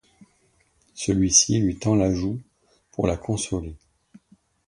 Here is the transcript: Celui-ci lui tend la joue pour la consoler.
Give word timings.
Celui-ci 0.95 1.59
lui 1.59 1.77
tend 1.77 1.93
la 1.93 2.11
joue 2.11 2.39
pour 2.91 3.05
la 3.05 3.17
consoler. 3.17 3.75